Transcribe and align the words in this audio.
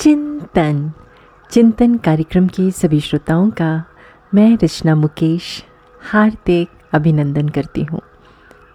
चिंतन। 0.00 0.92
चिंतन 1.50 1.96
कार्यक्रम 1.96 2.48
के 2.48 2.70
सभी 2.70 3.00
श्रोताओं 3.00 3.50
का 3.50 3.84
मैं 4.34 4.58
रचना 4.62 4.94
मुकेश 4.94 5.64
हार्दिक 6.12 6.68
अभिनंदन 6.92 7.48
करती 7.48 7.82
हूँ। 7.82 8.00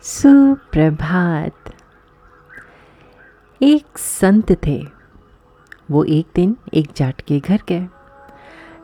सुप्रभात। 0.03 1.53
एक 3.61 3.97
संत 3.97 4.65
थे। 4.65 4.87
वो 5.91 6.03
एक 6.03 6.27
दिन 6.35 6.57
एक 6.73 6.89
जाट 6.95 7.21
के 7.21 7.39
घर 7.39 7.59
गए। 7.69 7.87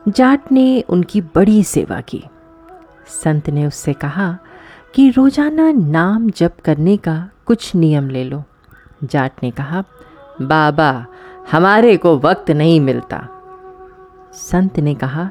जाट 0.08 0.52
ने 0.52 0.80
उनकी 0.80 1.20
बड़ी 1.20 1.64
सेवा 1.64 2.00
की। 2.00 2.24
संत 3.06 3.50
ने 3.50 3.66
उससे 3.66 3.92
कहा 3.92 4.38
कि 4.94 5.10
रोज़ाना 5.10 5.72
नाम 5.72 6.30
जप 6.30 6.56
करने 6.64 6.96
का 6.96 7.30
कुछ 7.46 7.74
नियम 7.74 8.10
ले 8.10 8.24
लो। 8.24 8.44
जाट 9.04 9.32
ने 9.42 9.50
कहा, 9.50 9.84
बाबा 10.42 11.06
हमारे 11.50 11.96
को 11.96 12.16
वक्त 12.18 12.50
नहीं 12.50 12.80
मिलता। 12.80 13.18
संत 14.32 14.78
ने 14.78 14.94
कहा 14.94 15.30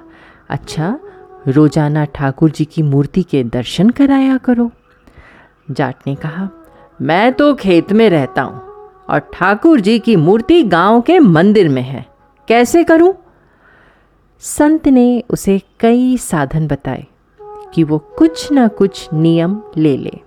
अच्छा 0.49 0.99
रोज़ाना 1.47 2.05
ठाकुर 2.05 2.49
जी 2.49 2.65
की 2.65 2.81
मूर्ति 2.81 3.23
के 3.23 3.43
दर्शन 3.43 3.89
कराया 3.89 4.37
करो। 4.37 4.71
जाट 5.71 5.95
ने 6.07 6.15
कहा, 6.15 6.49
मैं 7.01 7.33
तो 7.33 7.53
खेत 7.53 7.91
में 7.91 8.09
रहता 8.09 8.41
हूँ 8.41 8.61
और 9.09 9.19
ठाकुर 9.33 9.79
जी 9.79 9.99
की 9.99 10.15
मूर्ति 10.15 10.63
गाँव 10.63 11.01
के 11.01 11.19
मंदिर 11.19 11.69
में 11.69 11.81
है। 11.81 12.05
कैसे 12.47 12.83
करूँ? 12.83 13.13
संत 14.39 14.87
ने 14.87 15.23
उसे 15.29 15.61
कई 15.79 16.17
साधन 16.17 16.67
बताए 16.67 17.05
कि 17.73 17.83
वो 17.83 17.97
कुछ 18.17 18.51
ना 18.51 18.67
कुछ 18.67 19.07
नियम 19.13 19.61
ले 19.77 19.97
ले, 19.97 20.17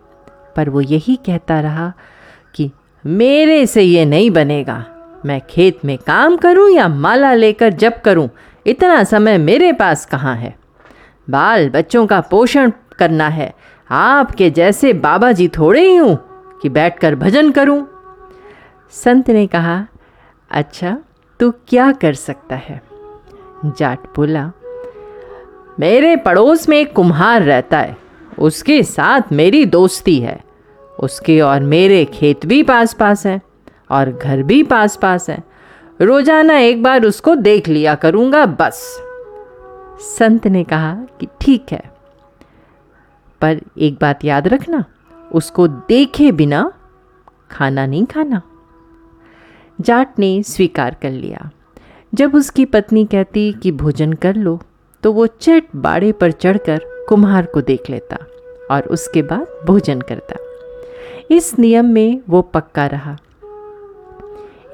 पर 0.57 0.69
वो 0.69 0.81
यही 0.81 1.17
कहता 1.17 1.61
रहा 1.61 1.93
कि, 2.55 2.71
मेरे 3.05 3.67
से 3.67 3.83
ये 3.83 4.05
नहीं 4.05 4.31
बनेगा। 4.31 4.85
मैं 5.27 5.41
खेत 5.51 5.85
में 5.85 5.99
काम 5.99 6.37
करूँ 6.37 6.71
या 6.71 6.89
माला 6.89 7.35
लेकर 7.35 7.73
जप 7.73 8.03
करूँ? 8.05 8.29
इतना 8.67 9.05
समय 9.05 9.39
मेरे 9.39 9.73
पास 9.73 10.07
कहाँ 10.07 10.37
है? 10.37 10.55
बाल 11.31 11.69
बच्चों 11.71 12.07
का 12.07 12.21
पोषण 12.21 12.73
करना 12.99 13.29
है। 13.29 13.53
आपके 13.91 14.51
जैसे 14.51 14.93
बाबा 14.93 15.33
जी 15.33 15.49
थोड़े 15.49 15.89
ही 15.89 15.97
हूँ 15.97 16.19
कि 16.63 16.69
बैठकर 16.69 17.15
भजन 17.15 17.51
करूँ। 17.51 17.87
संत 18.91 19.31
ने 19.31 19.47
कहा 19.47 19.87
अच्छा 20.51 20.99
तू 21.41 21.51
क्या 21.69 21.93
कर 21.93 22.15
सकता 22.15 22.57
है? 22.57 22.83
जाट 23.67 23.99
बोला, 24.17 24.51
मेरे 25.81 26.17
पड़ोस 26.17 26.69
में 26.69 26.79
एक 26.79 26.93
कुम्हार 26.93 27.43
रहता 27.43 27.79
है। 27.79 27.97
उसके 28.39 28.83
साथ 28.83 29.21
मेरी 29.33 29.65
दोस्ती 29.65 30.19
है। 30.19 30.41
उसके 31.01 31.41
और 31.41 31.61
मेरे 31.61 32.05
खेत 32.05 32.47
भी 32.47 32.63
पास 32.63 32.95
पास 32.95 33.27
हैं। 33.27 33.41
और 33.95 34.11
घर 34.13 34.43
भी 34.43 34.63
पास 34.65 34.97
पास 34.97 35.29
है। 35.31 35.43
रोज़ाना 36.01 36.57
एक 36.59 36.83
बार 36.83 37.05
उसको 37.05 37.35
देख 37.37 37.69
लिया 37.69 37.95
करूँगा, 37.97 38.45
बस। 38.47 38.81
संत 40.09 40.47
ने 40.47 40.65
कहा 40.65 40.95
कि 41.21 41.29
ठीक 41.41 41.73
है, 41.73 41.83
पर 43.41 43.61
एक 43.79 43.99
बात 44.01 44.25
याद 44.25 44.49
रखना, 44.49 44.85
उसको 45.31 45.67
देखे 45.69 46.31
बिना 46.33 46.71
खाना 47.51 47.87
नहीं 47.87 48.05
खाना। 48.07 48.43
जाट 49.79 50.19
ने 50.19 50.43
स्वीकार 50.43 50.97
कर 51.03 51.11
लिया। 51.11 51.51
जब 52.13 52.35
उसकी 52.35 52.65
पत्नी 52.65 53.05
कहती 53.05 53.53
कि 53.53 53.73
भोजन 53.73 54.13
कर 54.15 54.37
लो 54.37 54.61
तो 55.03 55.13
वो 55.13 55.27
चट 55.27 55.65
बाड़े 55.77 56.11
पर 56.13 56.33
चढ़कर 56.33 56.81
कुम्हार 57.09 57.47
को 57.47 57.61
देख 57.63 57.91
लेता 57.91 58.17
और 58.71 58.83
उसके 58.89 59.23
बाद 59.23 59.47
भोजन 59.67 60.01
करता। 60.01 60.37
इस 61.31 61.59
नियम 61.59 61.87
में 61.87 62.21
वो 62.29 62.43
पक्का 62.45 62.87
रहा। 62.87 63.17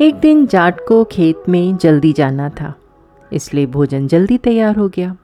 एक 0.00 0.14
दिन 0.14 0.46
जाट 0.46 0.78
को 0.88 1.02
खेत 1.04 1.48
में 1.48 1.76
जल्दी 1.76 2.12
जाना 2.12 2.48
था, 2.50 2.72
इसलिए 3.32 3.66
भोजन 3.66 4.06
जल्दी 4.08 4.38
तैयार 4.38 4.76
हो 4.76 4.88
गया। 4.88 5.14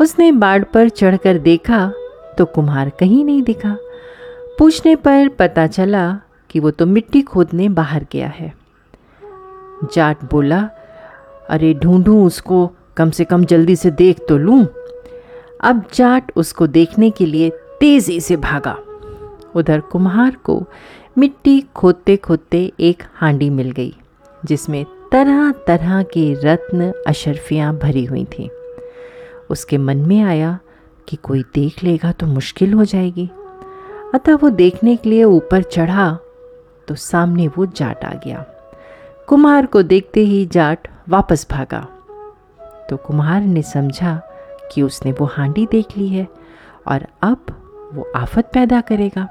उसने 0.00 0.30
बाढ़ 0.34 0.64
पर 0.64 0.88
चढ़कर 0.88 1.38
देखा 1.38 1.86
तो 2.38 2.44
कुम्हार 2.44 2.90
कहीं 2.90 3.24
नहीं 3.24 3.42
दिखा। 3.42 3.76
पूछने 4.58 4.94
पर 4.96 5.28
पता 5.38 5.66
चला 5.66 6.02
कि 6.50 6.60
वो 6.60 6.70
तो 6.70 6.86
मिट्टी 6.86 7.22
खोदने 7.22 7.68
बाहर 7.70 8.06
गया 8.12 8.28
है। 8.28 8.52
जाट 9.84 10.24
बोला, 10.30 10.60
अरे 11.48 11.72
ढूंढूं 11.74 12.24
उसको, 12.26 12.66
कम 12.96 13.10
से 13.10 13.24
कम 13.24 13.44
जल्दी 13.44 13.76
से 13.76 13.90
देख 13.92 14.24
तो 14.28 14.38
लूँ। 14.38 14.64
अब 15.62 15.84
जाट 15.94 16.32
उसको 16.36 16.66
देखने 16.68 17.10
के 17.10 17.26
लिए 17.26 17.50
तेज़ी 17.80 18.20
से 18.20 18.36
भागा। 18.38 18.76
उधर 19.54 19.80
कुम्हार 19.82 20.36
को 20.44 20.62
मिट्टी 21.18 21.60
खोदते 21.76 22.16
खोदते 22.16 22.70
एक 22.80 23.02
हांडी 23.14 23.50
मिल 23.50 23.70
गई। 23.70 23.94
जिसमें 24.44 24.84
तरह 25.12 25.52
तरह 25.66 26.02
के 26.02 26.32
रत्न 26.34 26.92
अशरफियाँ 27.06 27.76
भरी 27.76 28.04
हुई 28.04 28.24
थीं। 28.24 28.48
उसके 29.50 29.78
मन 29.78 29.96
में 29.96 30.22
आया 30.22 30.58
कि 31.08 31.16
कोई 31.16 31.42
देख 31.54 31.84
लेगा 31.84 32.12
तो 32.12 32.26
मुश्किल 32.26 32.72
हो 32.72 32.84
जाएगी। 32.84 33.30
अतः 34.14 34.34
वो 34.34 34.48
देखने 34.48 34.96
के 34.96 35.10
लिए 35.10 35.24
ऊपर 35.24 35.62
चढ़ा 35.62 36.18
तो 36.88 36.94
सामने 36.94 37.48
वो 37.48 37.66
जाट 37.66 38.04
आ 38.04 38.14
गया। 38.14 38.44
कुमार 39.28 39.66
को 39.66 39.82
देखते 39.82 40.20
ही 40.20 40.46
जाट 40.46 40.88
वापस 41.08 41.46
भागा। 41.50 41.80
तो 42.90 42.96
कुम्हार 42.96 43.40
ने 43.40 43.62
समझा 43.62 44.20
कि 44.72 44.82
उसने 44.82 45.12
वो 45.12 45.26
हांडी 45.26 45.66
देख 45.66 45.86
ली 45.96 46.08
है 46.08 46.28
और 46.86 47.06
अब 47.22 47.46
वो 47.94 48.12
आफत 48.16 48.50
पैदा 48.54 48.80
करेगा। 48.80 49.28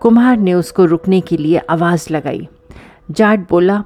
कुम्हार 0.00 0.36
ने 0.36 0.54
उसको 0.54 0.84
रुकने 0.84 1.20
के 1.20 1.36
लिए 1.36 1.58
आवाज़ 1.58 2.12
लगाई। 2.12 2.48
जाट 3.10 3.48
बोला 3.48 3.84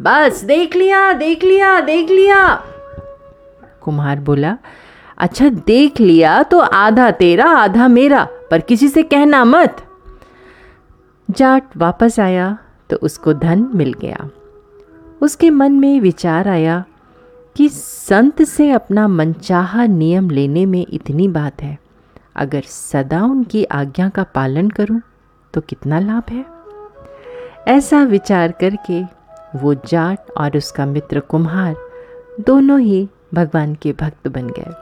बस, 0.00 0.44
देख 0.44 0.76
लिया 0.76 1.12
देख 1.12 1.44
लिया 1.44 1.80
देख 1.80 2.10
लिया। 2.10 2.64
कुम्हार 3.80 4.20
बोला 4.20 4.56
अच्छा 5.18 5.48
देख 5.48 6.00
लिया 6.00 6.42
तो 6.42 6.58
आधा 6.58 7.10
तेरा, 7.10 7.44
आधा 7.44 7.88
मेरा, 7.88 8.28
पर 8.50 8.60
किसी 8.60 8.88
से 8.88 9.02
कहना 9.02 9.44
मत। 9.44 9.76
जाट 11.30 11.76
वापस 11.76 12.20
आया 12.20 12.58
तो 12.90 12.96
उसको 12.96 13.32
धन 13.32 13.70
मिल 13.74 13.92
गया। 13.92 14.28
उसके 15.22 15.50
मन 15.50 15.72
में 15.72 16.00
विचार 16.00 16.48
आया 16.48 16.84
कि 17.56 17.68
संत 17.68 18.42
से 18.42 18.70
अपना 18.70 19.08
मनचाहा 19.08 19.86
नियम 19.86 20.30
लेने 20.30 20.66
में 20.66 20.86
इतनी 20.90 21.28
बात 21.28 21.62
है। 21.62 21.78
अगर 22.36 22.62
सदा 22.62 23.22
उनकी 23.22 23.64
आज्ञा 23.64 24.08
का 24.08 24.22
पालन 24.22 24.70
करूँ 24.70 25.00
तो 25.54 25.60
कितना 25.60 26.00
लाभ 26.00 26.30
है? 26.30 26.44
ऐसा 27.68 28.02
विचार 28.02 28.52
करके 28.52 29.19
वो 29.56 29.74
जाट 29.74 30.30
और 30.36 30.56
उसका 30.56 30.86
मित्र 30.86 31.20
कुम्हार 31.20 31.76
दोनों 32.40 32.80
ही 32.80 33.08
भगवान 33.34 33.74
के 33.74 33.92
भक्त 33.92 34.28
बन 34.28 34.48
गए। 34.48 34.72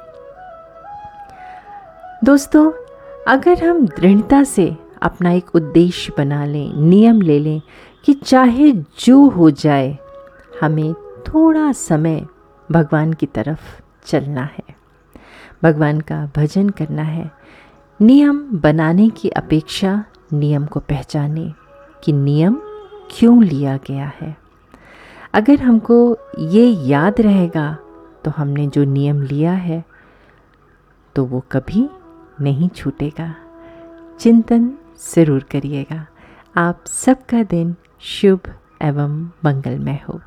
दोस्तों, 2.24 2.70
अगर 3.28 3.64
हम 3.64 3.86
दृढ़ता 3.86 4.44
से 4.44 4.76
अपना 5.02 5.32
एक 5.32 5.54
उद्देश्य 5.54 6.12
बना 6.18 6.44
लें, 6.44 6.72
नियम 6.74 7.20
ले 7.22 7.38
लें 7.38 7.60
कि 8.04 8.12
चाहे 8.14 8.72
जो 9.00 9.28
हो 9.28 9.50
जाए, 9.50 9.98
हमें 10.60 10.94
थोड़ा 11.28 11.72
समय 11.72 12.26
भगवान 12.72 13.12
की 13.12 13.26
तरफ़ 13.26 13.82
चलना 14.06 14.42
है, 14.42 14.64
भगवान 15.62 16.00
का 16.00 16.30
भजन 16.36 16.68
करना 16.68 17.02
है। 17.02 17.30
नियम 18.00 18.42
बनाने 18.52 19.08
की 19.10 19.28
अपेक्षा 19.28 20.04
नियम 20.32 20.66
को 20.66 20.80
पहचाने 20.80 21.52
कि 22.04 22.12
नियम 22.12 22.60
क्यों 23.10 23.42
लिया 23.44 23.76
गया 23.76 24.12
है। 24.20 24.36
अगर 25.34 25.61
हमको 25.61 25.97
ये 26.39 26.65
याद 26.89 27.21
रहेगा 27.21 27.72
तो 28.25 28.31
हमने 28.31 28.66
जो 28.66 28.84
नियम 28.84 29.22
लिया 29.22 29.53
है 29.53 29.84
तो 31.16 31.25
वो 31.25 31.41
कभी 31.53 31.89
नहीं 32.41 32.69
छूटेगा। 32.69 33.34
चिंतन 34.21 34.71
ज़रूर 35.15 35.43
करिएगा। 35.43 36.06
आप 36.56 36.84
सबका 36.87 37.43
दिन 37.43 37.75
शुभ 38.00 38.53
एवं 38.83 39.19
मंगलमय 39.44 40.00
हो। 40.09 40.21